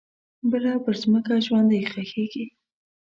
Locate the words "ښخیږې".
1.91-2.45